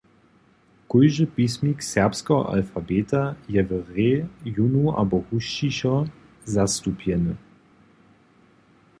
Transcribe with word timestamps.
Kóždy 0.91 1.25
pismik 1.33 1.81
serbskeho 1.87 2.39
alfabeta 2.53 3.21
je 3.55 3.61
w 3.69 3.71
hrě 3.89 4.13
jónu 4.55 4.85
abo 5.01 5.17
husćišo 5.29 5.93
zastupjeny. 6.53 7.33